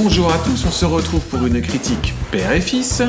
[0.00, 3.02] Bonjour à tous, on se retrouve pour une critique père et fils.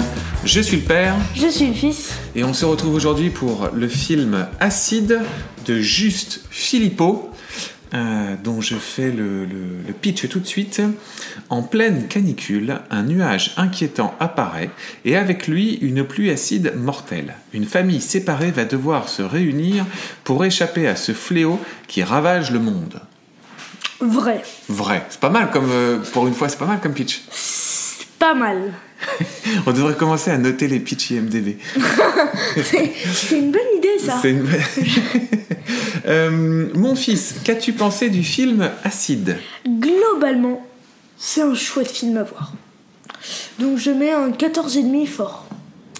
[0.43, 2.11] Je suis le père Je suis le fils.
[2.35, 5.19] et on se retrouve aujourd'hui pour le film Acide
[5.65, 7.29] de Juste Philippot,
[7.93, 10.81] euh, dont je fais le, le- le pitch tout de suite.
[11.49, 14.69] En pleine canicule, un nuage inquiétant apparaît
[15.05, 17.35] et avec lui une pluie acide mortelle.
[17.53, 19.85] Une famille séparée va devoir se réunir
[20.23, 22.99] pour échapper à ce fléau qui ravage le monde.
[24.01, 24.41] Vrai.
[24.69, 27.21] Vrai, c'est pas mal comme euh, pour une fois, c'est pas mal comme pitch.
[28.17, 28.73] Pas mal.
[29.65, 31.57] On devrait commencer à noter les pitchs IMDb.
[32.63, 34.19] C'est c'est une bonne idée ça.
[34.21, 34.47] C'est une-
[36.05, 39.37] Euh, mon fils, qu'as-tu pensé du film Acide?
[39.67, 40.65] Globalement,
[41.17, 42.53] c'est un chouette film à voir.
[43.59, 45.45] Donc je mets un 14,5 fort.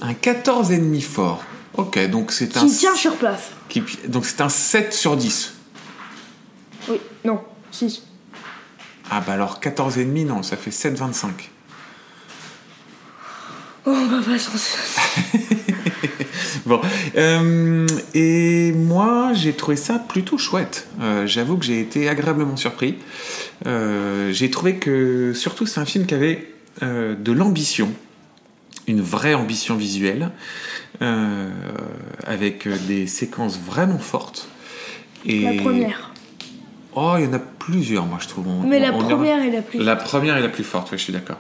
[0.02, 1.44] Un 14,5 fort.
[1.76, 3.50] Ok, donc c'est un Qui tient sur place.
[3.68, 5.54] qui- donc c'est un 7 sur 10.
[6.88, 7.42] Oui, non,
[7.72, 8.04] si.
[9.12, 11.30] Ah bah alors 14,5 non, ça fait 7,25.
[13.86, 14.38] Oh, on va pas
[16.66, 16.82] Bon,
[17.16, 20.88] euh, et moi j'ai trouvé ça plutôt chouette.
[21.02, 22.96] Euh, J'avoue que j'ai été agréablement surpris.
[23.66, 27.92] Euh, j'ai trouvé que surtout c'est un film qui avait de l'ambition,
[28.88, 30.32] une vraie ambition visuelle,
[32.26, 34.48] avec des séquences vraiment fortes.
[35.26, 35.42] Et...
[35.42, 36.09] La première.
[36.96, 38.48] Oh, il y en a plusieurs, moi je trouve.
[38.48, 39.78] On- Mais la on première est la plus.
[39.80, 41.38] La première est la plus forte, ouais, je suis d'accord.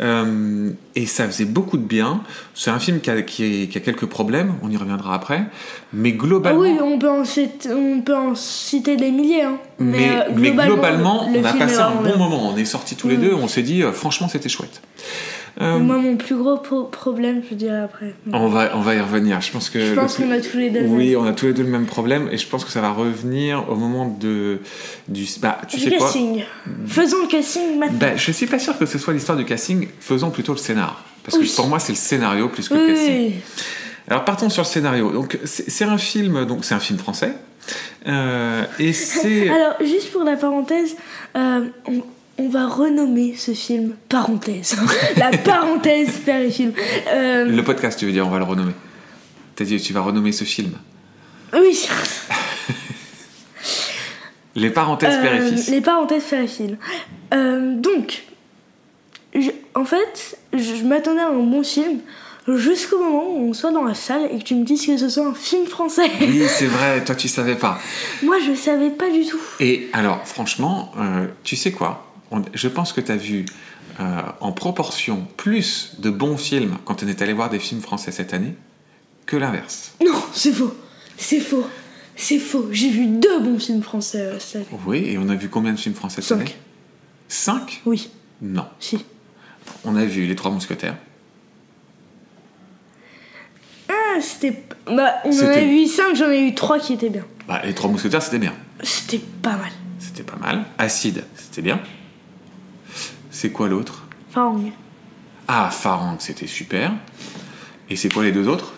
[0.00, 2.20] Euh, et ça faisait beaucoup de bien.
[2.54, 5.44] C'est un film qui a, qui, est- qui a quelques problèmes, on y reviendra après.
[5.94, 9.42] Mais Ah globalement, oui, on peut en citer, on peut en citer des milliers.
[9.42, 9.56] Hein.
[9.78, 12.50] mais, euh, mais globalement, le on a passé un bon moment.
[12.52, 13.20] On est sortis tous les Mm.
[13.22, 14.82] deux, on s'est dit, euh, franchement, c'était chouette.
[15.60, 18.14] Euh, Moi, mon plus gros pro- problème, je dirais après.
[18.24, 19.40] Mais on, va, on va y revenir.
[19.42, 19.80] Je pense que.
[19.84, 20.80] je pense qu'on a tous les deux.
[20.80, 21.18] le Oui, même.
[21.20, 23.68] on a tous les deux le même problème et je pense que ça va revenir
[23.70, 24.60] au moment de
[25.08, 26.06] du bah tu Du sais quoi?
[26.06, 26.42] Casting.
[26.86, 27.98] Faisons le casting maintenant.
[27.98, 31.04] bah, je suis pas sûr que ce soit l'histoire du casting, faisons plutôt le scénar
[31.24, 31.46] parce Oui.
[31.48, 33.32] que pour moi c'est le scénario plus que oui, le casting.
[34.08, 35.10] Alors partons sur le scénario.
[35.12, 37.34] Donc c'est c'est un film, donc c'est un film français,
[38.06, 40.96] Euh, et c'est Alors, juste pour la parenthèse,
[41.36, 42.02] euh, on,
[42.38, 44.76] on va renommer ce film parenthèse.
[45.16, 46.72] la parenthèse père et film.
[47.08, 48.72] Euh, le podcast, tu veux dire, on va le renommer.
[49.54, 50.72] T'as dit tu vas renommer ce film.
[51.52, 51.88] oui,
[54.54, 55.68] Les parenthèses père et euh, fils.
[55.70, 56.76] les parenthèses père et film.
[57.32, 58.22] Euh, donc,
[59.34, 62.00] je- en fait, je, je m'attendais à un bon film
[62.48, 65.08] jusqu'au moment où on soit dans la salle et que tu me dises que ce
[65.08, 66.10] soit un film français.
[66.20, 67.02] Oui, c'est vrai.
[67.02, 67.78] Toi, tu savais pas.
[68.22, 69.40] Moi, je savais pas du tout.
[69.60, 72.11] Et alors, franchement, euh, tu sais quoi?
[72.32, 73.44] On- Je pense que tu as vu
[74.00, 78.10] euh, en proportion plus de bons films quand on est allé voir des films français
[78.10, 78.54] cette année
[79.26, 79.94] que l'inverse.
[80.04, 80.74] Non, c'est faux.
[81.16, 81.66] C'est faux.
[82.16, 82.68] C'est faux.
[82.72, 84.80] J'ai vu deux bons films français euh, cette année.
[84.86, 86.40] Oui, et on a vu combien de films français cette Cinq.
[86.40, 86.56] année?
[87.28, 87.82] Cinq?
[87.86, 88.10] Oui,
[88.40, 88.66] Non.
[88.80, 89.04] si.
[89.84, 90.96] On a vu Les Trois Mousquetaires.
[93.88, 94.62] Ah, c'était.
[94.86, 97.24] Bah, on en a vu 5, j'en ai eu 3 qui étaient bien.
[97.48, 98.54] Bah, les Trois Mousquetaires, c'était bien.
[98.82, 99.70] C'était pas mal.
[99.98, 100.64] C'était pas mal.
[100.78, 101.80] Acide, c'était bien.
[103.42, 104.70] C'est quoi l'autre Farang.
[105.48, 106.92] Ah, Farang, c'était super.
[107.90, 108.74] Et c'est quoi les deux autres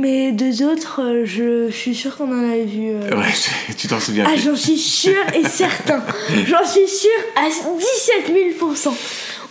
[0.00, 2.88] Mais deux autres, euh, je suis sûre qu'on en avait vu.
[2.90, 3.32] euh, Ouais,
[3.78, 6.02] tu t'en souviens Ah, j'en suis sûre et certain.
[6.44, 8.90] J'en suis sûre à 17 000%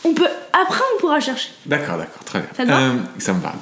[0.04, 0.28] On peut.
[0.52, 1.52] Après, on pourra chercher.
[1.66, 2.50] D'accord, d'accord, très bien.
[2.58, 3.54] Ça te Euh, Ça me va.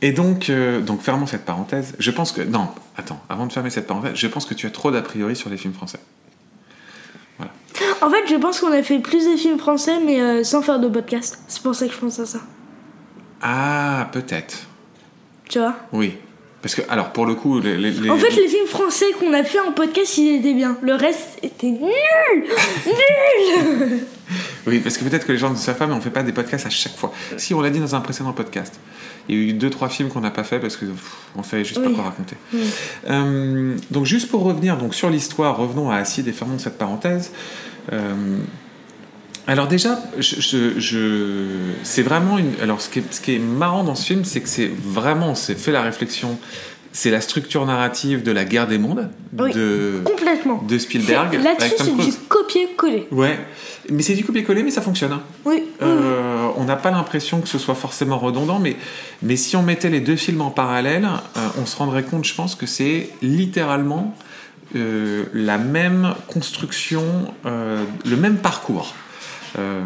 [0.00, 0.50] Et donc,
[0.80, 1.94] donc, fermons cette parenthèse.
[1.98, 2.40] Je pense que.
[2.40, 5.36] Non, attends, avant de fermer cette parenthèse, je pense que tu as trop d'a priori
[5.36, 5.98] sur les films français.
[8.00, 10.78] En fait, je pense qu'on a fait plus de films français, mais euh, sans faire
[10.78, 11.38] de podcast.
[11.48, 12.40] C'est pour ça que je pense à ça.
[13.42, 14.66] Ah, peut-être.
[15.48, 15.74] Tu vois?
[15.92, 16.14] Oui.
[16.62, 18.10] Parce que, alors, pour le coup, les.
[18.10, 20.78] En fait, les films français qu'on a fait en podcast, ils étaient bien.
[20.80, 21.90] Le reste était nul
[22.86, 24.00] Nul
[24.66, 26.32] Oui, parce que peut-être que les gens ne savent pas, mais on fait pas des
[26.32, 27.12] podcasts à chaque fois.
[27.36, 28.74] Si, on l'a dit dans un précédent podcast.
[29.28, 31.42] Il y a eu deux, trois films qu'on n'a pas fait parce que pff, on
[31.42, 32.36] savait juste pas quoi raconter.
[32.52, 32.60] Oui.
[33.10, 37.30] Euh, donc, juste pour revenir donc, sur l'histoire, revenons à Acide et fermons cette parenthèse.
[37.92, 38.38] Euh,
[39.46, 42.52] alors déjà, je, je- je- c'est vraiment une.
[42.62, 45.30] Alors ce qui, est, ce qui est marrant dans ce film, c'est que c'est vraiment,
[45.30, 46.38] on s'est fait la réflexion.
[46.96, 49.52] C'est la structure narrative de la guerre des mondes Oui.
[49.52, 50.62] de, Complètement.
[50.62, 53.08] de Spielberg Là-dessus, c'est du copier-coller.
[53.10, 53.36] Ouais,
[53.90, 55.10] mais c'est du copier-coller, mais ça fonctionne.
[55.10, 55.22] hein.
[55.44, 55.64] Oui.
[55.82, 58.76] Euh, on n'a pas l'impression que ce soit forcément redondant, mais,
[59.22, 62.34] mais si on mettait les deux films en parallèle, euh, on se rendrait compte, je
[62.34, 64.16] pense, que c'est littéralement
[64.76, 67.02] euh, la même construction,
[67.44, 68.94] le même parcours.
[69.58, 69.82] Euh,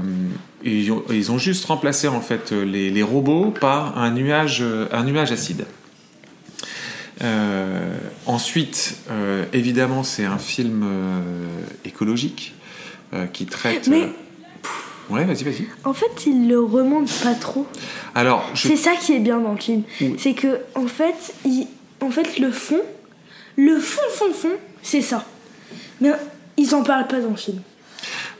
[0.62, 4.62] ils, ont, ils ont juste remplacé en fait les, les robots par un nuage,
[4.92, 5.64] un nuage acide.
[7.22, 11.20] Euh, ensuite, euh, évidemment, c'est un film euh,
[11.84, 12.54] écologique
[13.32, 13.88] qui traite.
[13.88, 14.08] Mais-
[15.10, 15.66] Ouais, vas-y, vas-y.
[15.84, 17.66] En fait, il le remonte pas trop.
[18.14, 18.68] Alors, je...
[18.68, 19.82] C'est ça qui est bien dans le film.
[20.02, 20.16] Oui.
[20.18, 21.66] C'est que, en fait, il...
[22.02, 22.82] en fait, le fond,
[23.56, 25.24] le fond, fond, fond, c'est ça.
[26.02, 26.10] Mais
[26.58, 27.62] ils en parlent pas dans le film.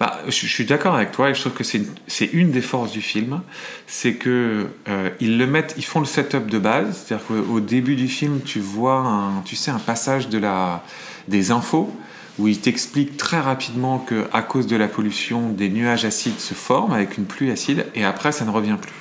[0.00, 3.03] Bah, je, suis d'accord avec toi et je trouve que c'est une, des forces du
[3.03, 3.41] film,
[3.89, 7.97] c'est que euh, ils le mettent, ils font le setup de base, c'est-à-dire qu'au début
[7.97, 11.93] du film, tu vois un, tu sais, un passage des infos
[12.39, 16.55] où ils t'expliquent très rapidement que à cause de la pollution, des nuages acides se
[16.55, 18.93] forment avec une pluie acide et après ça ne revient plus.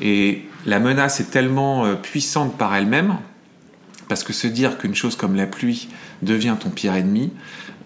[0.00, 3.18] Et la menace est tellement euh, puissante par elle-même
[4.08, 5.88] parce que se dire qu'une chose comme la pluie
[6.22, 7.32] devient ton pire ennemi,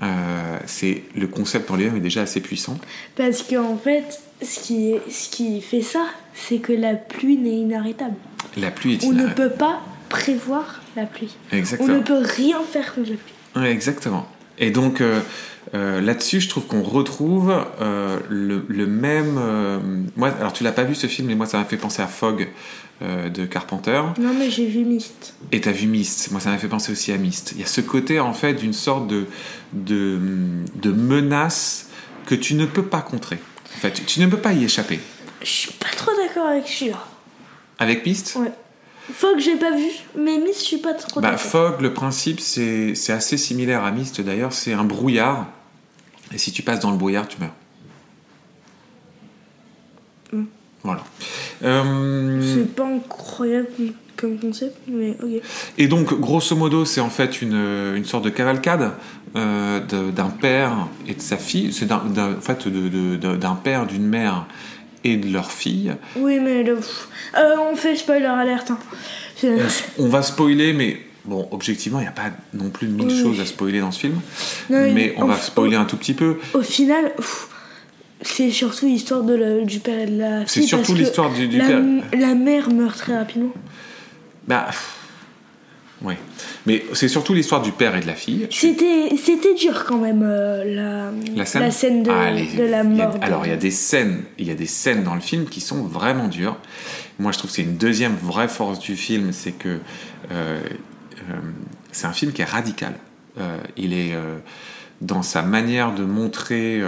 [0.02, 2.78] euh, c'est le concept en lui-même est déjà assez puissant.
[3.16, 8.14] Parce qu'en fait, ce qui, ce qui fait ça, c'est que la pluie n'est inarrêtable.
[8.56, 9.50] La pluie est On ne inarrêtable.
[9.50, 11.36] peut pas prévoir la pluie.
[11.52, 11.94] On Exactement.
[11.94, 13.34] ne peut rien faire contre la pluie.
[13.62, 14.26] Ouais, exactement.
[14.58, 15.20] Et donc euh,
[15.74, 19.38] euh, là-dessus, je trouve qu'on retrouve euh, le, le même.
[20.16, 22.06] moi, alors tu l'as pas vu ce film, mais moi ça m'a fait penser à
[22.06, 22.48] Fog
[23.00, 24.02] de Carpenter.
[24.18, 25.34] Non, mais j'ai vu Myst.
[25.52, 26.32] Et t'as vu Myst.
[26.32, 27.52] Moi, ça m'a fait penser aussi à Myst.
[27.54, 29.26] Il y a ce côté en fait d'une sorte de,
[29.72, 30.18] de
[30.74, 31.90] de menace
[32.26, 33.38] que tu ne peux pas contrer.
[33.76, 34.98] En fait, tu ne peux pas y échapper.
[35.42, 37.06] Je suis pas trop d'accord avec celui-là.
[37.78, 38.36] Avec Myst?
[38.40, 38.50] Ouais.
[39.08, 41.46] Que j'ai pas vu, mais Myst, je suis pas trop Bah, d'accord.
[41.46, 44.52] Fog, le principe, c'est assez similaire à Myst d'ailleurs.
[44.52, 45.46] C'est un brouillard.
[46.32, 47.54] Et si tu passes dans le brouillard, tu meurs.
[50.32, 50.44] Mm.
[50.82, 51.02] Voilà.
[51.62, 53.68] Euh, C'est pas incroyable
[54.16, 55.42] comme- concept, mais ok.
[55.78, 58.92] et donc, grosso modo, c'est en fait une, une sorte de cavalcade
[59.36, 59.80] euh,
[60.10, 61.72] d'un père et de sa fille.
[61.72, 62.00] C'est en
[62.40, 64.46] fait d'un père, d'une mère
[65.04, 65.94] et de leur fille.
[66.16, 66.74] Oui, mais le...
[67.36, 68.70] euh, on fait spoiler alerte.
[68.70, 68.78] Hein.
[69.36, 69.56] C'est-
[69.98, 73.22] On, va spoiler, mais bon, objectivement, il n'y a pas non plus de mille Oui.
[73.22, 74.20] choses à spoiler dans ce film.
[74.70, 76.38] Non, mais on va spoiler un tout petit peu.
[76.54, 77.12] Au final,
[78.22, 80.68] c'est surtout l'histoire de la- du père et de la C'est fille.
[80.68, 81.82] surtout parce que l'histoire du, du la, père.
[82.18, 83.52] la mère meurt très rapidement.
[84.48, 84.94] Bah, pff,
[86.02, 86.18] ouais.
[86.66, 88.46] Mais c'est surtout l'histoire du père et de la fille.
[88.50, 92.84] C'était, c'était dur quand même euh, la, La scène, de, Ah, les- de la a-
[92.84, 93.14] mort.
[93.18, 95.46] de- alors il y a des scènes, il y a des scènes dans le film
[95.46, 96.56] qui sont vraiment dures.
[97.18, 99.78] Moi, je trouve que c'est une deuxième vraie force du film, c'est que euh,
[100.32, 100.60] euh,
[101.92, 102.94] c'est un film qui est radical.
[103.76, 104.14] Il est
[105.00, 106.82] dans sa manière de montrer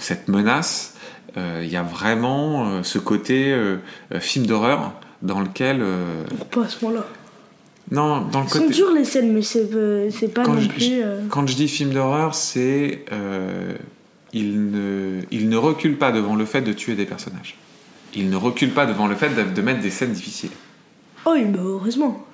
[0.00, 0.94] cette menace.
[1.36, 3.56] Il y a vraiment ce côté
[4.18, 4.92] film d'horreur
[5.22, 5.84] dans lequel
[6.50, 7.06] Pas à ce moment-là.
[7.90, 9.68] Non, dans le sont côté dures les scènes, mais c'est,
[10.10, 11.00] c'est pas Quand non je- plus.
[11.02, 13.74] euh, Quand je dis film d'horreur, c'est euh,
[14.32, 17.56] il, ne, il ne recule pas devant le fait de tuer des personnages.
[18.14, 20.50] Il ne recule pas devant le fait de, de mettre des scènes difficiles.
[21.24, 22.24] Oh, oui, bah heureusement.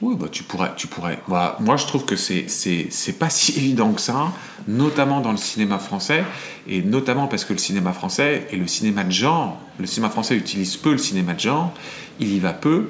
[0.00, 1.18] Oui, bah tu pourrais, tu pourrais.
[1.28, 4.28] Bah, moi, je trouve que c'est c'est c'est pas si évident que ça,
[4.68, 6.24] notamment dans le cinéma français,
[6.68, 10.36] et notamment parce que le cinéma français et le cinéma de genre, le cinéma français
[10.36, 11.72] utilise peu le cinéma de genre,
[12.20, 12.88] il y va peu.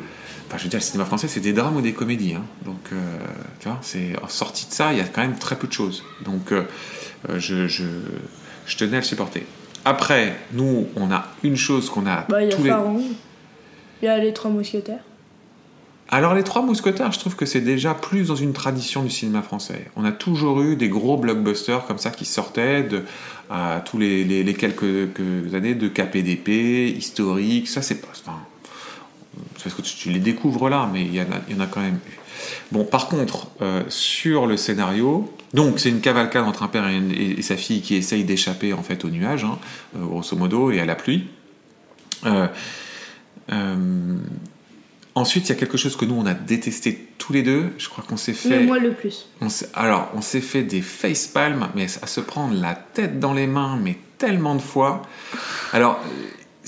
[0.49, 2.43] Enfin, je veux dire, le cinéma français, c'est des drames ou des comédies, hein.
[2.65, 2.97] donc euh,
[3.61, 5.73] tu vois, c'est en sortie de ça, il y a quand même très peu de
[5.73, 6.03] choses.
[6.25, 6.63] Donc, euh,
[7.29, 7.85] euh, je, je
[8.67, 9.45] je tenais à le supporter.
[9.85, 12.71] Après, nous, on a une chose qu'on a Bah, il y a les.
[14.03, 15.01] Il y a les trois mousquetaires.
[16.11, 19.43] Alors les trois mousquetaires, je trouve que c'est déjà plus dans une tradition du cinéma
[19.43, 19.91] français.
[19.97, 23.03] On a toujours eu des gros blockbusters comme ça qui sortaient de,
[23.51, 28.09] à tous les, les- les quelques, quelques années de KPDP, historique, ça c'est pas...
[28.13, 28.39] Enfin,
[29.63, 31.67] parce que tu, les découvres là, mais il y, en a, il y en a
[31.67, 32.19] quand même eu.
[32.73, 36.97] Bon, par contre, euh, sur le scénario, donc c'est une cavalcade entre un père et,
[36.97, 39.59] une- et- et sa fille qui essayent d'échapper en fait au nuage, hein,
[39.97, 41.27] euh, grosso modo, et à la pluie.
[42.27, 42.47] Euh,
[43.53, 44.17] euh,
[45.15, 47.73] Ensuite, il y a quelque chose que nous, on a détesté tous les deux.
[47.77, 48.65] Je crois qu'on s'est Mais fait.
[48.65, 49.27] moi le plus.
[49.41, 53.49] on alors, on s'est fait des facepalms, mais à se prendre la tête dans les
[53.49, 55.03] mains, mais tellement de fois.
[55.73, 56.01] Alors,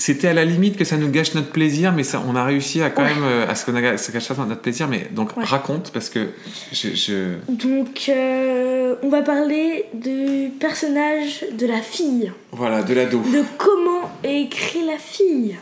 [0.01, 2.81] c'était à la limite que ça nous gâche notre plaisir, mais ça, on a réussi
[2.81, 3.13] à quand Ouais.
[3.13, 4.87] même euh, à ce qu'on a- ça gâche pas notre plaisir.
[4.87, 5.43] Mais donc, Ouais.
[5.45, 6.29] raconte, parce que
[6.73, 6.89] je.
[6.95, 12.31] je- Donc, euh, on va parler du personnage de la fille.
[12.51, 13.19] Voilà, de l'ado.
[13.19, 15.55] De comment est écrit la fille.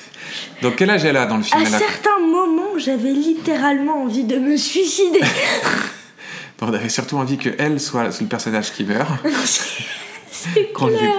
[0.62, 4.36] Donc, quel âge elle a dans le film À certains moments, j'avais littéralement envie de
[4.36, 5.20] me suicider.
[6.60, 9.08] On avait surtout envie que elle soit le personnage qui meurt,
[10.30, 11.12] C'est clair.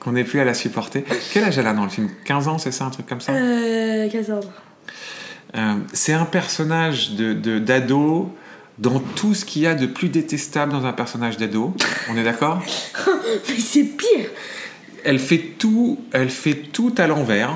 [0.00, 1.04] Qu'on n'ait plus à la supporter.
[1.32, 2.08] Quel âge elle a dans le film?
[2.24, 3.32] 15 ans, c'est ça, un truc comme ça?
[3.32, 4.46] Euh, 14.
[5.56, 8.30] Euh, c'est un personnage de, d'ado
[8.78, 11.74] dans tout ce qu'il y a de plus détestable dans un personnage d'ado.
[12.10, 12.62] On est d'accord?
[13.48, 14.30] Mais c'est pire.
[15.04, 17.52] Elle fait tout, elle fait tout à l'envers.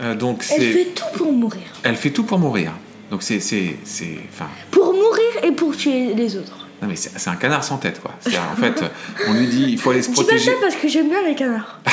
[0.00, 1.62] Euh, donc Elle fait tout pour mourir.
[1.82, 2.72] elle fait tout pour mourir.
[3.10, 6.68] Donc c'est, c'est, c'est, enfin, Pour mourir et pour tuer les autres.
[6.82, 8.12] Non mais c'est, un canard sans tête quoi.
[8.52, 8.82] En fait,
[9.28, 10.52] on lui dit il faut aller se protéger.
[10.52, 11.80] ça parce que j'aime bien les canards.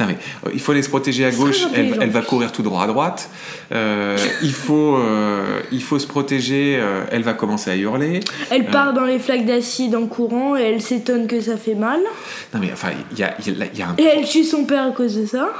[0.00, 3.28] Euh, il faut aller se protéger à gauche, elle, va courir tout droit à droite.
[3.72, 8.20] Euh, il, faut, euh, il faut se protéger, euh, elle va commencer à hurler.
[8.50, 12.00] Elle part dans les flaques d'acide en courant et elle s'étonne que ça fait mal.
[12.54, 14.64] Non mais enfin, il y a, y a- y a un Et elle tue son
[14.64, 15.50] père à cause de ça.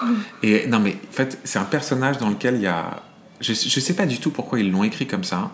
[0.43, 3.03] Et non, mais en fait, c'est un personnage dans lequel il y a.
[3.41, 5.51] Je, je sais pas du tout pourquoi ils l'ont écrit comme ça.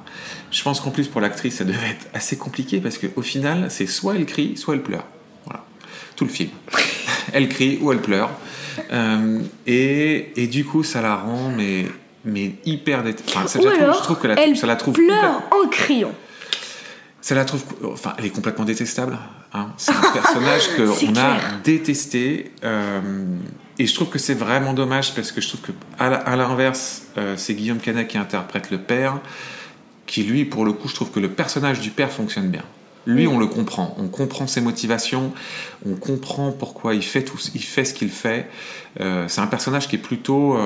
[0.50, 3.87] Je pense qu'en plus, pour l'actrice, ça devait être assez compliqué parce qu'au final, c'est
[3.87, 5.05] soit elle crie, soit elle pleure.
[5.45, 5.64] Voilà.
[6.16, 6.50] Tout le film.
[7.33, 8.31] elle crie ou elle pleure.
[8.93, 11.87] Euh, et, et du coup, ça la rend, mais,
[12.25, 13.05] mais hyper.
[13.05, 14.95] dé- Enfin, ça, Ou trouve, alors, je trouve que la, elle ça la trouve.
[14.95, 16.12] pleure en criant.
[17.21, 17.62] Ça la trouve.
[17.85, 19.16] Enfin, elle est complètement détestable.
[19.52, 19.69] hein.
[19.76, 22.50] C'est un personnage qu'on a détesté.
[22.64, 23.00] euh,
[23.78, 27.35] et je trouve que c'est vraiment dommage parce que je trouve que, à l'inverse, euh,
[27.37, 29.21] c'est Guillaume Canet qui interprète le père,
[30.06, 32.62] qui lui, pour le coup, je trouve que le personnage du père fonctionne bien.
[33.09, 33.95] Lui, on le comprend.
[34.00, 35.33] On comprend ses motivations.
[35.88, 38.49] On comprend pourquoi il fait tout, il fait ce qu'il fait.
[39.00, 40.56] Euh, c'est un personnage qui est plutôt,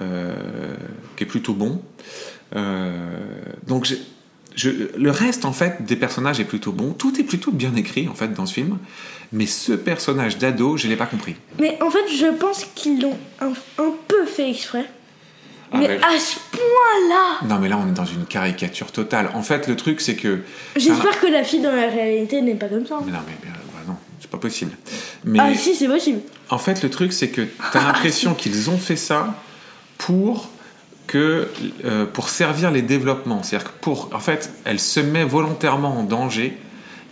[0.00, 0.34] euh,
[1.16, 1.80] qui est plutôt bon.
[3.68, 4.00] Donc, j'ai-
[4.56, 6.92] je, le reste, en fait, des personnages est plutôt bon.
[6.92, 8.78] Tout est plutôt bien écrit, en fait, dans ce film.
[9.32, 11.36] Mais ce personnage d'ado, je l'ai pas compris.
[11.60, 14.84] Mais en fait, je pense qu'ils l'ont un, un peu fait exprès.
[15.72, 19.30] Ah, mais à ce point-là Non, mais là, on est dans une caricature totale.
[19.34, 20.40] En fait, le truc, c'est que.
[20.74, 22.98] J'espère que la fille dans la réalité n'est pas comme ça.
[23.06, 24.72] Mais non, mais mais, bah non, c'est pas possible.
[25.24, 26.20] Mais Ah si, c'est possible.
[26.48, 27.42] en fait, le truc, c'est que
[27.72, 29.40] t'as l'impression qu'ils ont fait ça
[29.96, 30.50] pour
[31.10, 31.48] que
[31.84, 33.42] euh, pour servir les développements.
[33.42, 36.56] C'est-à-dire que pour, en fait, elle se met volontairement en danger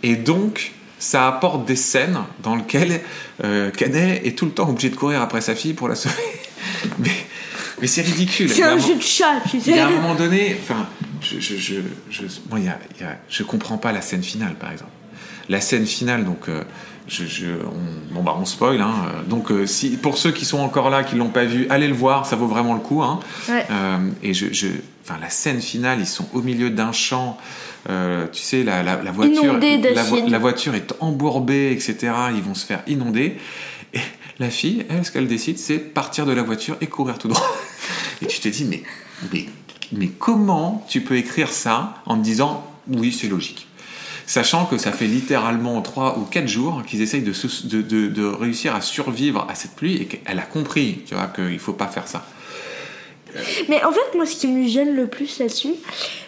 [0.03, 3.01] et donc ça apporte des scènes dans lesquelles
[3.43, 6.15] euh, Canet est tout le temps obligé de courir après sa fille pour la sauver.
[6.99, 7.11] mais
[7.81, 8.49] mais c'est ridicule.
[8.49, 9.71] C'est Il un jeu de chat, tu il sais.
[9.71, 10.87] y a un moment donné, enfin,
[11.21, 11.75] je, je, je,
[12.09, 14.71] je, moi, il y a, il y a- je comprends pas la scène finale, par
[14.71, 14.91] exemple.
[15.49, 16.63] La scène finale, donc, euh,
[17.09, 18.93] je, je, on, bon bah, on spoil, hein.
[19.27, 21.93] Donc, euh, si, pour ceux qui sont encore là, qui l'ont pas vu, allez le
[21.93, 23.19] voir, ça vaut vraiment le coup, hein.
[23.49, 23.65] Ouais.
[23.71, 24.67] Euh, et je, je,
[25.03, 27.37] enfin, la scène finale, ils sont au milieu d'un champ.
[27.89, 30.29] euh, tu sais, la, la, la voiture, la, vo- d'acide.
[30.29, 32.13] la voiture est embourbée, etc.
[32.35, 33.37] Ils vont se faire inonder.
[33.93, 33.99] Et
[34.37, 37.47] la fille, elle, ce qu'elle décide, c'est partir de la voiture et courir tout droit.
[38.21, 38.83] Et tu te dis, mais,
[39.33, 39.45] mais,
[39.93, 43.65] mais comment tu peux écrire ça en te disant, oui, c'est logique?
[44.29, 48.05] Sachant que ça fait littéralement 3 ou 4 jours qu'ils essayent de, sous- de, de-
[48.09, 51.73] de réussir à survivre à cette pluie et qu'elle a compris, tu vois, qu'il faut
[51.73, 52.23] pas faire ça.
[53.69, 55.73] Mais en fait, moi, ce qui me gêne le plus là-dessus,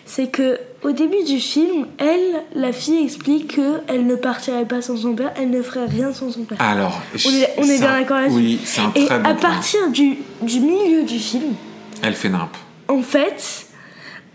[0.08, 4.82] c'est que au début du film, elle, la fille, explique que elle ne partirait pas
[4.82, 6.58] sans son père, elle ne ferait rien sans son père.
[6.60, 8.36] Alors, On est- on est c'est bien d'accord là-dessus.
[8.36, 9.50] Oui, c'est un Et très bon à point.
[9.52, 11.54] partir du, du milieu du film,
[12.02, 12.50] Elle fait nimp.
[12.88, 13.68] en fait,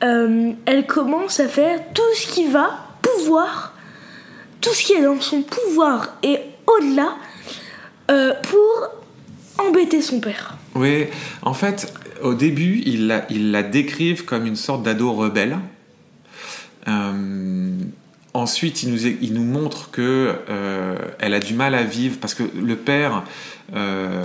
[0.04, 2.85] euh, elle commence à faire tout ce qui va
[4.60, 7.16] tout ce qui est dans son pouvoir et au-delà,
[8.10, 10.56] euh, pour embêter son père.
[10.74, 11.06] Oui,
[11.42, 11.92] en fait,
[12.22, 15.58] au début, ils la, décrivent comme une sorte d'ado rebelle.
[16.88, 17.78] Euh,
[18.34, 22.34] ensuite, ils nous, ils nous montrent que euh, elle a du mal à vivre parce
[22.34, 23.24] que le père.
[23.74, 24.22] Euh,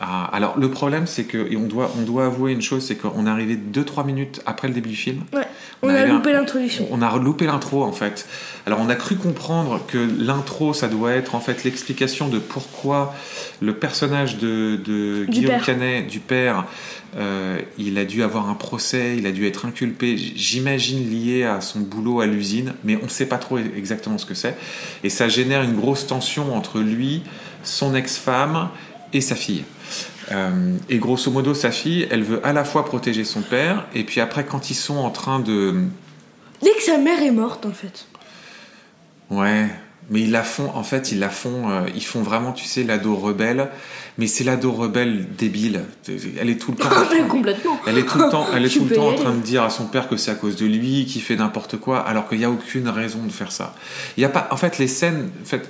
[0.00, 2.96] a- alors, le problème, c'est que et on doit, on doit avouer une chose, c'est
[2.96, 5.22] qu'on est arrivé 2-3 minutes après le début du film.
[5.32, 5.42] Ouais,
[5.82, 6.86] on, On a loupé l'introduction.
[6.90, 8.26] On a loupé l'intro en fait.
[8.66, 13.14] Alors on a cru comprendre que l'intro ça doit être en fait l'explication de pourquoi
[13.60, 15.64] le personnage de, de Du Guillaume père.
[15.64, 16.64] Canet, du père,
[17.16, 21.60] euh, il a dû avoir un procès, il a dû être inculpé, j'imagine lié à
[21.60, 24.56] son boulot à l'usine, mais on ne sait pas trop exactement ce que c'est.
[25.04, 27.22] Et ça génère une grosse tension entre lui,
[27.66, 28.68] son ex-femme
[29.12, 29.64] et sa fille.
[30.32, 34.02] Euh, et grosso modo, sa fille, elle veut à la fois protéger son père, et
[34.02, 35.84] puis après, quand ils sont en train de,
[36.62, 38.06] Dès que sa mère est morte, en fait.
[39.30, 39.68] Ouais,
[40.10, 42.82] mais ils la font, en fait, ils la font, euh, ils font vraiment, tu sais,
[42.82, 43.68] l'ado rebelle,
[44.18, 45.82] mais c'est l'ado rebelle débile.
[46.38, 46.88] Elle est tout le temps,
[47.28, 47.78] Complètement.
[47.86, 49.70] elle est tout le temps, elle est tout le temps en train de dire à
[49.70, 52.44] son père que c'est à cause de lui, qu'il fait n'importe quoi, alors qu'il n'y
[52.44, 53.74] a aucune raison de faire ça.
[54.16, 55.68] Il y a pas, en fait, les scènes, en fait,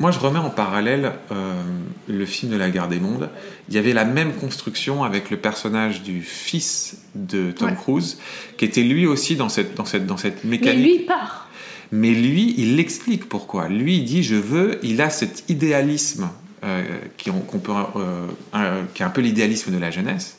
[0.00, 1.62] moi je remets en parallèle euh,
[2.08, 3.30] le film de la Guerre des Mondes.
[3.68, 7.74] Il y avait la même construction avec le personnage du fils de Tom Ouais.
[7.76, 8.18] Cruise,
[8.56, 10.84] qui était lui aussi dans cette, dans cette, dans cette Mais mécanique.
[10.84, 11.48] lui il part.
[11.92, 13.68] Mais lui, il l'explique pourquoi.
[13.68, 14.80] Lui, il dit je veux.
[14.82, 16.28] Il a cet idéalisme
[16.64, 16.82] euh,
[17.16, 20.38] qui, on- peut, euh, qui est un peu l'idéalisme de la jeunesse,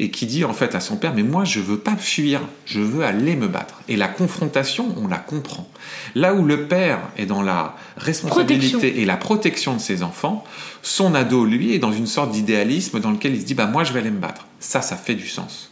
[0.00, 2.80] et qui dit en fait à son père mais moi je veux pas fuir, je
[2.80, 3.82] veux aller me battre.
[3.86, 5.70] Et la confrontation, on la comprend.
[6.14, 9.02] Là où le père est dans la responsabilité Protection.
[9.02, 10.42] et la protection de ses enfants,
[10.82, 13.84] son ado lui est dans une sorte d'idéalisme dans lequel il se dit bah moi
[13.84, 14.46] je vais aller me battre.
[14.58, 15.70] Ça, ça fait du sens.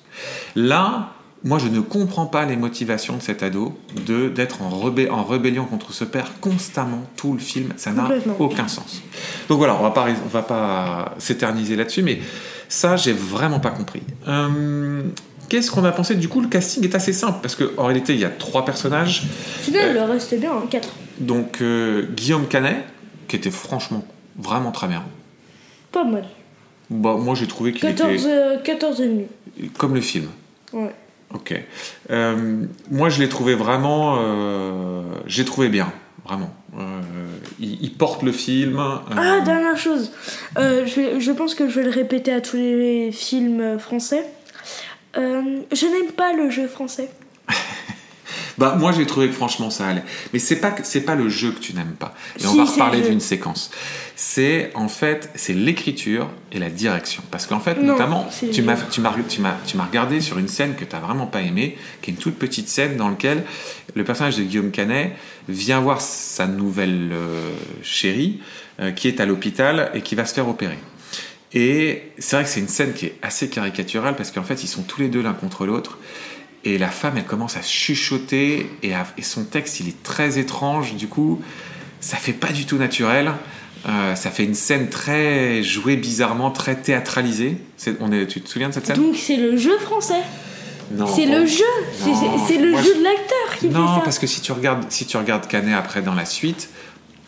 [0.54, 5.08] Là, moi, je ne comprends pas les motivations de cet ado de d'être en, rebé-
[5.10, 7.72] en rébellion contre ce père constamment tout le film.
[7.76, 8.08] Ça n'a
[8.40, 9.02] aucun sens.
[9.48, 12.18] Donc voilà, on va pas, on va pas s'éterniser là-dessus, mais
[12.68, 14.02] ça, j'ai vraiment pas compris.
[14.26, 15.02] Euh,
[15.48, 16.14] Qu'est-ce qu'on a pensé?
[16.16, 19.22] Du coup, le casting est assez simple parce qu'en réalité, il y a trois personnages.
[19.62, 20.90] Finalement, le reste est bien, hein, quatre.
[21.20, 22.84] Donc euh, Guillaume Canet,
[23.28, 24.04] qui était franchement
[24.38, 25.04] vraiment très bien.
[25.90, 26.24] Pas mal.
[26.90, 29.26] Bah, moi, j'ai trouvé qu'il 14, était euh, 14 et demi.
[29.78, 30.26] comme le film.
[30.74, 30.94] Ouais.
[31.34, 31.54] Ok.
[32.10, 34.16] Euh, moi, je l'ai trouvé vraiment.
[34.20, 35.92] Euh, j'ai trouvé bien,
[36.24, 36.54] vraiment.
[36.78, 37.00] Euh,
[37.60, 38.78] il, porte le film.
[38.78, 40.12] Ah, dernière chose.
[40.56, 44.24] Je, je pense que je vais le répéter à tous les films français.
[45.14, 47.10] Je n'aime pas le jeu français.
[48.58, 50.02] Bah, moi, j'ai trouvé que franchement, ça allait.
[50.32, 52.14] Mais c'est pas c'est pas le jeu que tu n'aimes pas.
[52.40, 53.70] Et on va reparler d'une séquence.
[54.16, 57.22] C'est en fait, c'est l'écriture et la direction.
[57.30, 60.38] Parce qu'en fait, Non, notamment, tu m'as tu m'as tu m'as tu m'as regardé sur
[60.38, 63.44] une scène que tu vraiment pas aimée, qui est une toute petite scène dans laquelle
[63.94, 65.12] le personnage de Guillaume Canet
[65.48, 67.50] vient voir sa nouvelle euh,
[67.82, 68.40] chérie
[68.80, 70.78] euh, qui est à l'hôpital et qui va se faire opérer.
[71.52, 74.68] Et c'est vrai que c'est une scène qui est assez caricaturale parce qu'en fait, ils
[74.68, 75.98] sont tous les deux l'un contre l'autre.
[76.64, 80.38] Et la femme, elle commence à chuchoter et, à- et son texte, il est très
[80.38, 80.94] étrange.
[80.94, 81.40] Du coup,
[82.00, 83.32] ça fait pas du tout naturel.
[83.88, 87.58] Euh, ça fait une scène très jouée bizarrement, très théâtralisée.
[88.00, 88.96] On est, tu te souviens de cette scène?
[88.96, 90.20] Donc c'est le jeu français.
[90.90, 91.06] Non.
[91.06, 91.32] c'est bon.
[91.40, 91.64] le jeu.
[92.02, 94.00] C'est- Non, le moi, jeu je- de l'acteur qui fait Non, ça.
[94.04, 96.70] parce que si tu regardes, si tu regardes Canet après dans la suite,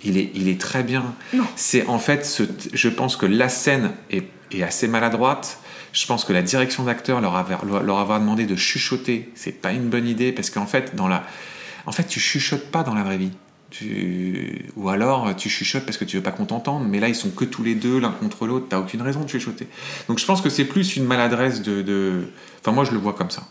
[0.02, 1.04] il est, il est très bien.
[1.34, 1.44] Non.
[1.56, 5.58] C'est en fait, ce, je pense que la scène est, est assez maladroite.
[5.92, 7.34] Je pense que la direction d'acteur leur,
[7.82, 11.24] leur avoir demandé de chuchoter, c'est pas une bonne idée parce qu'en fait, dans la,
[11.86, 13.32] en fait, tu chuchotes pas dans la vraie vie.
[13.70, 14.66] Tu...
[14.76, 17.30] Ou alors tu chuchotes parce que tu veux pas qu'on t'entende, mais là ils sont
[17.30, 19.68] que tous les deux l'un contre l'autre, t'as aucune raison de chuchoter.
[20.08, 22.24] Donc je pense que c'est plus une maladresse de, de-
[22.60, 23.42] Enfin moi je le vois comme ça.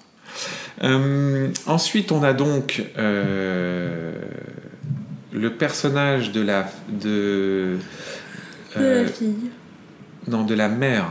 [0.84, 4.14] Euh, ensuite, on a donc euh,
[5.32, 7.78] le personnage de la de
[8.76, 9.36] De euh, la fille.
[10.28, 11.06] non de la mère.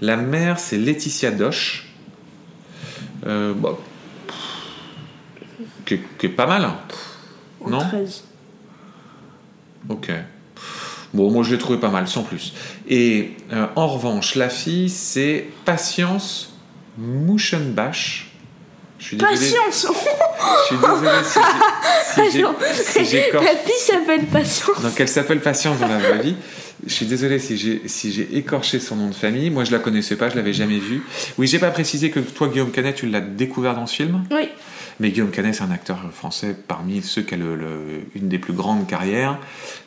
[0.00, 1.86] La mère, c'est Laetitia Doche,
[3.26, 3.54] euh,
[5.86, 6.68] qui, est- pas mal.
[7.64, 8.24] En non 13.
[9.88, 10.10] Ok.
[11.14, 12.52] Bon, moi je l'ai trouvé pas mal, sans plus.
[12.88, 16.54] Et euh, en revanche, la fille, c'est Patience
[16.98, 18.25] Mouchenbach.
[18.98, 19.36] Je suis désolé.
[19.36, 19.86] Patience
[20.62, 21.40] Je suis désolé si
[22.32, 23.16] j'ai- si si.
[23.32, 24.82] La fille s'appelle Patience.
[24.82, 26.36] Donc elle s'appelle Patience dans la vraie vie?
[26.86, 29.50] Je suis désolé si j'ai si écorché son nom de famille.
[29.50, 31.02] Moi je la connaissais pas, je l'avais jamais vue.
[31.38, 34.24] Oui, j'ai pas précisé que toi Guillaume Canet tu l'as découvert dans ce film?
[34.30, 34.48] Oui.
[34.98, 38.38] Mais Guillaume Canet c'est un acteur français parmi ceux qui a le- le- une des
[38.38, 39.38] plus grandes carrières.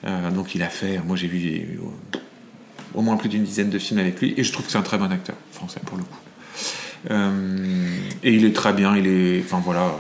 [0.06, 2.18] Euh, donc il a fait, moi j'ai vu euh,
[2.94, 4.82] au moins plus d'une dizaine de films avec lui et je trouve que c'est un
[4.84, 6.18] très bon acteur français pour le coup.
[7.12, 9.96] Euh, et il est très bien, il est, enfin voilà,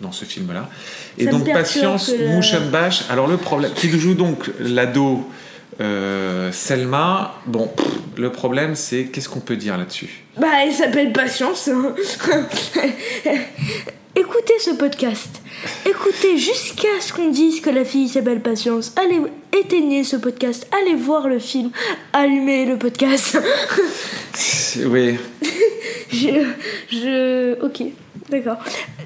[0.00, 0.68] dans ce film-là.
[1.18, 5.28] Et donc Patience que Mouchenbach, alors le problème, qui joue donc l'ado
[5.80, 10.24] euh, Selma, bon, pff, le problème c'est qu'est-ce qu'on peut dire là-dessus?
[10.38, 11.68] Bah, elle s'appelle Patience.
[14.18, 15.42] Écoutez ce podcast.
[15.84, 18.94] Écoutez jusqu'à ce qu'on dise que la fille s'appelle Patience.
[18.96, 19.20] Allez,
[19.52, 20.66] éteignez ce podcast.
[20.82, 21.70] Allez voir le film.
[22.12, 23.38] Allumez le podcast.
[24.84, 25.16] Oui,
[26.12, 26.46] je.
[26.90, 27.60] Je.
[27.64, 27.82] Ok,
[28.30, 28.58] d'accord.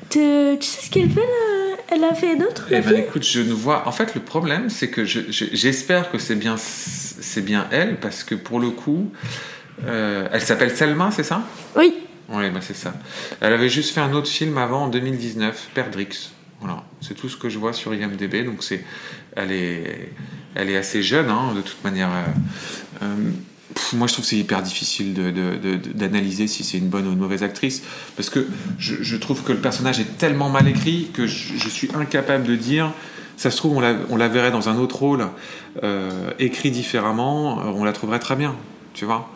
[0.08, 0.18] Tu,
[0.60, 3.52] tu sais ce qu'elle fait là Elle a fait d'autres Eh ben écoute, je ne
[3.52, 3.86] vois.
[3.88, 7.96] En fait, le problème, c'est que je- je- j'espère que c'est bien, c'est bien elle,
[8.00, 9.12] parce que pour le coup,
[9.86, 11.42] euh, elle s'appelle Selma, c'est ça?
[11.76, 11.94] Oui.
[12.28, 12.94] Oui, bah c'est ça.
[13.40, 16.30] Elle avait juste fait un autre film avant en 2019, Perdrix.
[16.60, 18.44] Voilà, c'est tout ce que je vois sur IMDb.
[18.44, 18.84] Donc c'est,
[19.34, 20.10] elle est,
[20.54, 22.10] elle est assez jeune, hein, de toute manière.
[22.10, 23.30] euh, euh,
[23.74, 25.14] pff, moi, je trouve que c'est hyper difficile
[25.94, 27.82] d'analyser si c'est une bonne ou une mauvaise actrice,
[28.16, 28.46] parce que
[28.78, 32.44] je, je trouve que le personnage est tellement mal écrit que je, je suis incapable
[32.44, 32.92] de dire.
[33.36, 35.26] Ça se trouve, on la, on la verrait dans un autre rôle,
[35.82, 38.54] euh, écrit différemment, euh, on la trouverait très bien,
[38.92, 39.30] tu vois.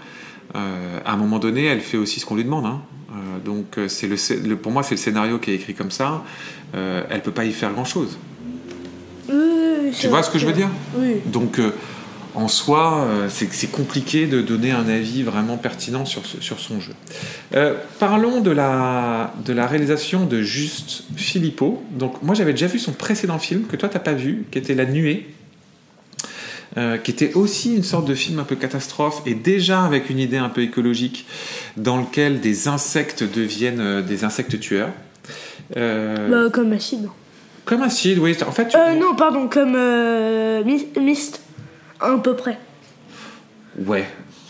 [0.56, 2.66] Euh, à un moment donné, elle fait aussi ce qu'on lui demande.
[2.66, 2.82] hein.
[3.12, 5.90] Euh, donc, c'est le, scé- le- pour moi, c'est le scénario qui est écrit comme
[5.90, 6.22] ça.
[6.74, 8.18] Elle peut pas y faire grand chose.
[9.28, 9.34] Oui,
[9.84, 10.68] oui, Tu vois ce que je veux dire?
[10.98, 11.14] Oui.
[11.26, 11.58] Donc,
[12.34, 16.80] en soi, euh, c'est compliqué de donner un avis vraiment pertinent sur, ce- sur son
[16.80, 16.92] jeu.
[17.54, 21.82] Euh, parlons de la, de la réalisation de Juste Philippot.
[21.92, 24.74] Donc, moi, j'avais déjà vu son précédent film que toi, t'as pas vu, qui était
[24.74, 25.26] La Nuée.
[26.76, 30.18] euh, qui était aussi une sorte de film un peu catastrophe et déjà avec une
[30.18, 31.24] idée un peu écologique
[31.76, 34.90] dans lequel des insectes deviennent euh, des insectes tueurs.
[35.76, 37.08] Bah, comme acide.
[37.64, 38.36] Comme acide, oui.
[38.44, 39.76] En fait, tu- non, pardon, comme
[40.64, 41.42] Mis- Mist.
[42.00, 42.58] À peu près.
[43.78, 44.06] Ouais.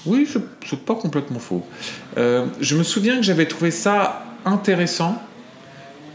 [0.07, 1.65] Oui, c'est pas complètement faux.
[2.19, 5.23] Euh, je me souviens que j'avais trouvé ça intéressant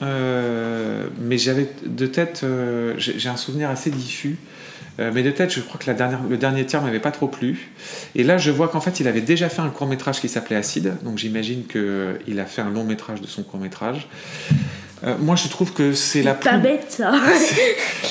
[0.01, 4.37] euh, mais j'avais de tête, euh, j'ai un souvenir assez diffus.
[4.97, 5.89] Mais de tête, je crois que
[6.29, 7.71] le dernier tiers m'avait pas trop plu.
[8.15, 10.57] Et là, je vois qu'en fait, il avait déjà fait un court métrage qui s'appelait
[10.57, 10.97] Acide.
[11.03, 14.09] Donc j'imagine qu'il a fait un long métrage de son court métrage.
[15.05, 16.59] Euh, moi, je trouve que c'est la Pas plus.
[16.61, 17.11] bête ça.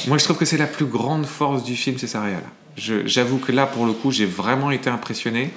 [0.06, 2.42] Moi, je trouve que c'est la plus grande force du film, c'est sa réal.
[2.76, 5.50] Je- J'avoue que là, pour le coup, j'ai vraiment été impressionné.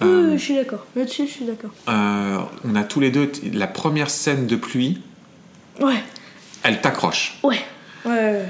[0.00, 0.86] Oui, Euh, oui, je suis d'accord.
[0.94, 1.70] Là-dessus, je suis d'accord.
[1.88, 5.00] euh, on a tous les deux la première scène de pluie,
[5.80, 6.02] Ouais,
[6.62, 7.38] elle t'accroche.
[7.42, 7.58] ouais.
[8.04, 8.44] Ouais, ouais.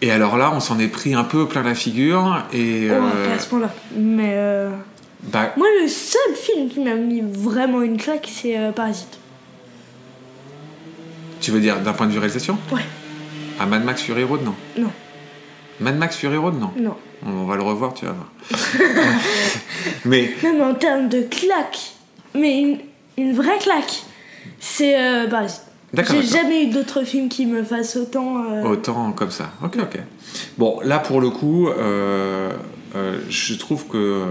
[0.00, 2.44] Et alors là, on s'en est pris un peu plein la figure.
[2.52, 3.74] Et Ouais, pas à ce point-là.
[3.96, 4.36] Mais
[5.24, 9.18] bah, moi, le seul film qui m'a mis vraiment une claque, c'est Parasite.
[11.44, 12.80] Tu veux dire d'un point de vue réalisation Ouais,
[13.60, 14.54] À Mad Max Fury Road, non.
[14.78, 14.90] non,
[15.80, 16.70] Mad Max Fury Road, non.
[16.76, 16.96] non.
[17.26, 18.30] On va le revoir, tu vas voir.
[20.04, 21.92] Mais Même en termes de claque,
[22.34, 22.78] mais une,
[23.16, 24.02] une vraie claque,
[24.60, 25.26] c'est euh.
[25.92, 28.44] D'accord, J'ai jamais eu d'autres films qui me fassent autant.
[28.50, 29.52] euh, Autant comme ça.
[29.62, 29.98] Ok, ok.
[30.58, 32.50] Bon, là pour le coup, euh,
[32.96, 34.22] euh, je trouve que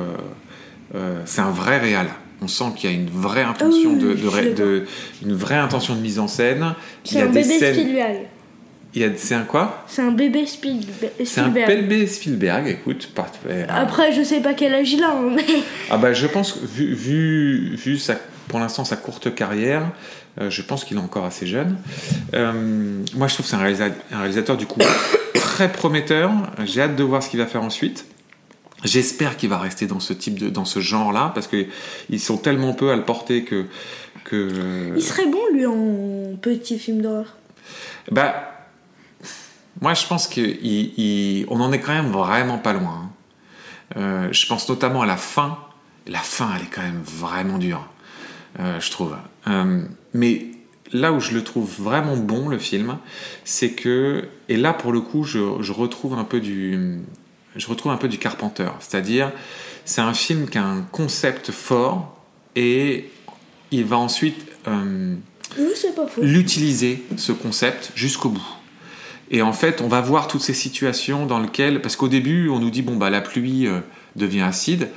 [1.25, 2.07] c'est un vrai réal.
[2.43, 4.83] On sent qu'il y a une vraie intention Ah oui, de,
[5.23, 6.73] une vraie intention de mise en scène.
[7.03, 7.73] C'est un bébé scènes.
[7.73, 8.17] Spielberg.
[8.95, 9.85] Il y a, c'est un quoi?
[9.87, 11.11] C'est un bébé Spielberg.
[11.25, 12.67] C'est un bébé Spielberg.
[12.67, 13.65] Écoute, parfait.
[13.69, 15.45] Après, je sais pas quel âge il a, hein, mais.
[15.89, 18.15] Ah bah je pense vu, vu, vu sa,
[18.49, 19.89] pour l'instant sa courte carrière,
[20.41, 21.77] euh, je pense qu'il est encore assez jeune.
[22.35, 22.51] Euh,
[23.15, 24.79] moi je trouve que c'est un, réalisa- un réalisateur du coup
[25.33, 26.31] très prometteur.
[26.65, 28.05] J'ai hâte de voir ce qu'il va faire ensuite.
[28.83, 31.65] J'espère qu'il va rester dans ce type de dans ce genre-là parce que
[32.09, 33.65] ils sont tellement peu à le porter que
[34.25, 37.35] que Il serait bon, lui, en petit film d'horreur.
[38.11, 38.49] bah
[39.81, 43.03] moi je pense qu'on en est quand même vraiment pas loin.
[43.05, 43.09] hein.
[43.97, 45.57] Euh, je pense notamment à la fin.
[46.07, 47.87] La fin, elle est quand même vraiment dure,
[48.59, 49.15] euh, je trouve.
[49.47, 50.47] Euh, mais
[50.91, 52.97] là où je le trouve vraiment bon, le film,
[53.45, 56.99] c'est que, et là pour le coup, je, je retrouve un peu du,
[57.55, 58.69] je retrouve un peu du Carpenter.
[58.79, 59.31] C'est-à-dire,
[59.85, 62.17] c'est un film qui a un concept fort
[62.55, 63.09] et
[63.71, 65.15] il va ensuite euh,
[66.21, 68.47] l'utiliser, ce concept, jusqu'au bout.
[69.31, 72.59] Et en fait, on va voir toutes ces situations dans lesquelles, parce qu'au début, on
[72.59, 73.79] nous dit, bon, bah, la pluie euh,
[74.15, 74.89] devient acide,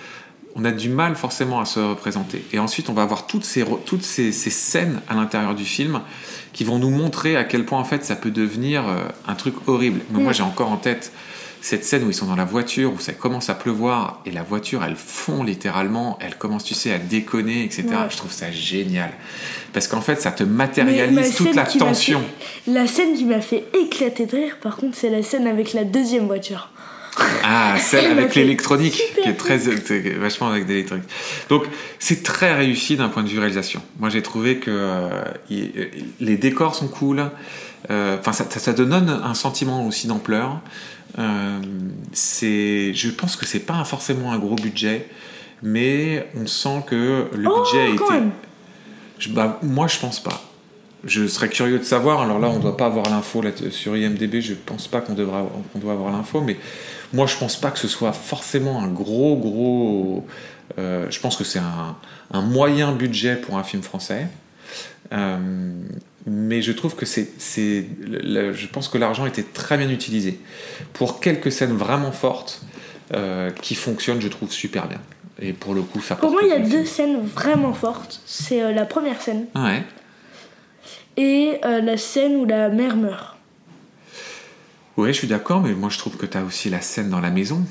[0.54, 2.42] on a du mal forcément à se représenter.
[2.52, 6.00] Et ensuite, on va voir toutes ces, toutes ces, ces scènes à l'intérieur du film
[6.52, 9.54] qui vont nous montrer à quel point, en fait, ça peut devenir euh, un truc
[9.66, 10.00] horrible.
[10.10, 10.34] Mais moi, Mm.
[10.34, 11.12] j'ai encore en tête
[11.66, 14.44] cette scène où ils sont dans la voiture, où ça commence à pleuvoir, et la
[14.44, 17.82] voiture, elle fond littéralement, elle commence, tu sais, à déconner, etc.
[17.88, 17.96] Ouais.
[18.08, 19.10] Je trouve ça génial.
[19.72, 22.22] Parce qu'en fait, ça te matérialise ma toute la tension.
[22.64, 25.72] fait- La scène qui m'a fait éclater de rire, par contre, c'est la scène avec
[25.72, 26.70] la deuxième voiture.
[27.42, 29.56] Ah, celle avec l'électronique, qui est très,
[30.20, 31.08] vachement avec l'électronique.
[31.48, 31.64] Donc,
[31.98, 33.82] c'est très réussi d'un point de vue réalisation.
[33.98, 35.08] Moi, j'ai trouvé que euh,
[35.50, 35.66] euh,
[36.20, 37.18] les décors sont cool.
[37.90, 40.60] Euh, Enfin, ça, ça, ça donne un sentiment aussi d'ampleur.
[41.18, 41.58] Euh,
[42.12, 45.08] c'est, je pense que c'est pas forcément un gros budget,
[45.62, 48.12] mais on sent que le Oh, budget a été.
[48.12, 48.30] même.
[49.18, 50.42] Je- bah, moi, je pense pas.
[51.04, 52.20] Je serais curieux de savoir.
[52.22, 54.40] Alors là, on doit pas avoir l'info sur IMDb.
[54.40, 56.56] Je pense pas qu'on devra, qu'on doit avoir l'info, mais
[57.12, 60.26] moi, je pense pas que ce soit forcément un gros, gros.
[60.78, 61.96] euh, je pense que c'est un,
[62.32, 64.26] un moyen budget pour un film français.
[65.12, 65.38] Euh,
[66.26, 70.40] mais je trouve que c'est, je pense que l'argent était très bien utilisé
[70.92, 72.62] pour quelques scènes vraiment fortes
[73.14, 75.00] euh, qui fonctionnent, je trouve super bien.
[75.40, 76.16] Et pour le coup, ça.
[76.16, 78.20] Pour moi, il y a deux scènes vraiment fortes.
[78.26, 79.84] C'est euh, la première scène Ouais.
[81.16, 83.36] et euh, la scène où la mère meurt.
[84.96, 87.20] Ouais, je suis d'accord, mais moi je trouve que tu as aussi la scène dans
[87.20, 87.62] la maison.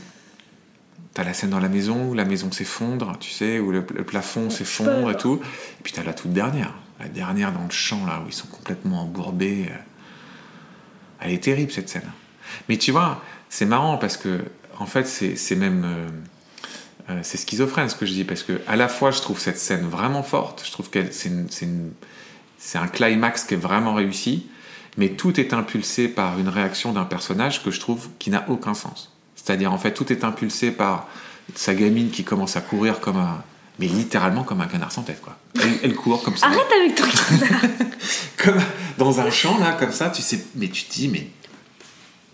[1.16, 3.84] Tu as la scène dans la maison où la maison s'effondre, tu sais, où le,
[3.96, 5.40] le plafond s'effondre et tout.
[5.80, 8.34] Et puis tu as la toute dernière, la dernière dans le champ là où ils
[8.34, 9.70] sont complètement embourbés.
[11.20, 12.12] Elle est terrible cette scène.
[12.70, 14.44] Mais tu vois, c'est marrant parce que
[14.80, 16.10] en fait c'est même euh,
[17.10, 19.58] euh, c'est schizophrène ce que je dis parce que à la fois je trouve cette
[19.58, 24.48] scène vraiment forte, je trouve que c'est un climax qui est vraiment réussi,
[24.98, 28.74] mais tout est impulsé par une réaction d'un personnage que je trouve qui n'a aucun
[28.74, 29.14] sens.
[29.36, 31.08] C'est-à-dire en fait tout est impulsé par
[31.54, 33.44] sa gamine qui commence à courir comme un
[33.80, 35.38] mais littéralement comme un canard sans tête quoi.
[35.62, 36.48] Elle, elle court comme ça.
[36.48, 37.06] Arrête avec ton
[38.38, 38.62] comme
[38.98, 41.28] dans un champ là comme ça tu sais mais tu te dis mais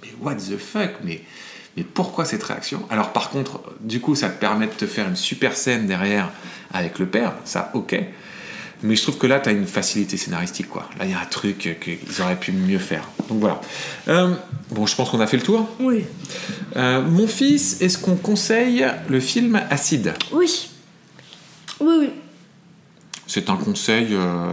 [0.01, 1.21] mais what the fuck mais
[1.77, 2.85] mais pourquoi cette réaction?
[2.89, 6.29] Alors par contre du coup ça te permet de te faire une super scène derrière
[6.73, 7.95] avec le père ça ok.
[8.83, 10.89] Mais je trouve que là tu as une facilité scénaristique quoi.
[10.97, 13.07] Là il y a un truc qu'ils auraient pu mieux faire.
[13.29, 13.61] Donc voilà.
[14.07, 14.33] Euh,
[14.71, 15.69] bon je pense qu'on a fait le tour.
[15.79, 16.03] Oui.
[16.75, 20.13] Euh, mon fils est-ce qu'on conseille le film Acide?
[20.31, 20.71] Oui.
[21.81, 22.09] Oui, oui.
[23.27, 24.51] c'est un conseil euh,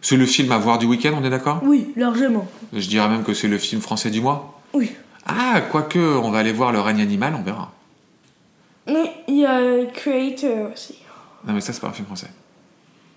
[0.00, 1.60] C'est le film à voir du week-end, on est d'accord?
[1.62, 2.48] Oui, largement.
[2.72, 4.60] Je dirais même que c'est le film français du mois.
[4.72, 4.92] Oui.
[5.26, 7.72] Ah, quoique, on va aller voir Le règne animal, on verra.
[8.86, 10.96] Mais il y a Creator aussi.
[11.46, 12.30] Non, mais ça, c'est pas un film français.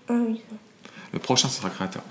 [0.08, 0.40] Ah oui.
[1.12, 2.02] Le prochain sera créateur.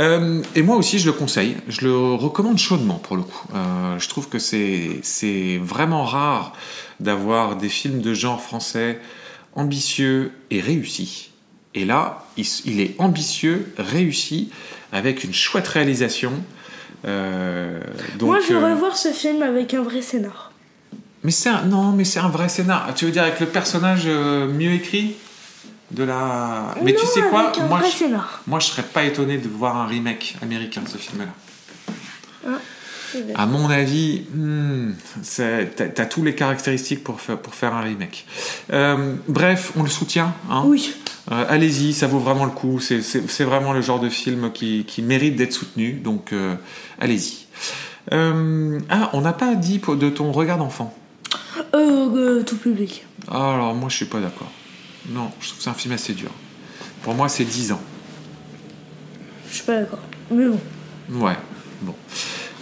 [0.00, 1.56] Euh, et moi aussi, je le conseille.
[1.68, 3.46] Je le recommande chaudement pour le coup.
[3.54, 6.52] Euh, je trouve que c'est c'est vraiment rare
[6.98, 9.00] d'avoir des films de genre français
[9.58, 11.30] ambitieux et réussis.
[11.74, 14.50] Et là, il, est ambitieux, réussi,
[14.92, 16.32] avec une chouette réalisation.
[17.06, 17.80] Euh,
[18.18, 20.52] donc, Moi, je veux euh, revoir ce film avec un vrai scénar.
[21.22, 22.94] mais c'est un, non, mais c'est un vrai scénar.
[22.94, 25.16] Tu veux dire avec le personnage euh, mieux écrit
[25.90, 26.74] de la.
[26.82, 27.52] Mais tu sais quoi?
[27.68, 28.04] Moi, je,
[28.46, 31.26] moi, je serais pas étonné de voir un remake américain de ce film-là.
[32.44, 32.58] vrai.
[33.34, 34.92] À mon avis, hmm,
[35.94, 38.26] t'as tous les caractéristiques pour faire, pour faire un remake.
[38.72, 40.34] Euh, bref, on le soutient.
[40.50, 40.62] hein.
[40.66, 40.92] Oui.
[41.30, 42.80] Euh, Allez-y, ça vaut vraiment le coup.
[42.80, 45.92] C'est- vraiment le genre de film qui, qui mérite d'être soutenu.
[45.92, 46.54] Donc, euh,
[47.00, 47.46] allez-y.
[48.10, 50.94] Ah, on n'a pas dit de ton regard d'enfant.
[51.72, 53.04] Tout public.
[53.30, 54.50] Ah, alors, moi, je suis pas d'accord.
[55.10, 56.30] Non, je trouve que c'est un film assez dur.
[57.02, 57.80] Pour moi, c'est 10 ans.
[59.50, 60.00] Je suis pas d'accord.
[60.30, 60.60] Mais bon.
[61.10, 61.36] Ouais,
[61.82, 61.94] bon.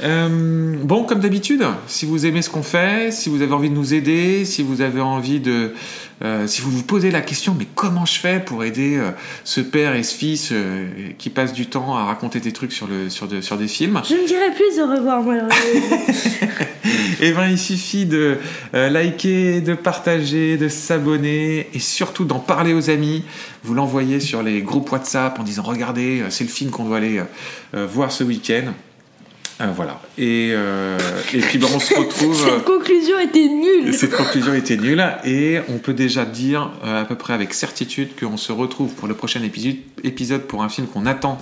[0.03, 3.75] Euh, bon, comme d'habitude, si vous aimez ce qu'on fait, si vous avez envie de
[3.75, 5.73] nous aider, si vous avez envie de...
[6.23, 9.11] euh, si vous vous posez la question, mais comment je fais pour aider euh,
[9.45, 10.53] ce père et ce fils
[11.19, 14.03] qui passent du temps à raconter des trucs sur, le, sur, de- sur des films?
[14.07, 15.57] Je ne dirai plus au revoir, malheureusement.
[17.21, 18.37] Eh ben, il suffit de
[18.73, 23.25] liker, de partager, de s'abonner et surtout d'en parler aux amis.
[23.65, 27.21] Vous l'envoyez sur les groupes WhatsApp en disant regardez, c'est le film qu'on doit aller
[27.73, 28.73] voir ce week-end.
[29.61, 30.01] Euh, voilà.
[30.19, 30.99] Et, euh,
[31.33, 32.37] et puis ben, on se retrouve.
[32.45, 33.95] Cette conclusion était nulle.
[33.95, 38.11] Cette conclusion était nulle et on peut déjà dire euh, à peu près avec certitude
[38.19, 41.39] qu'on se retrouve pour le prochain épisode, épisode pour un film qu'on attend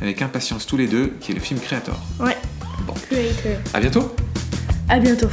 [0.00, 1.98] avec impatience tous les deux, qui est le film Creator.
[2.20, 2.36] Ouais.
[2.86, 2.94] Bon.
[3.08, 3.58] Creator.
[3.72, 4.14] À bientôt.
[4.88, 5.28] À bientôt.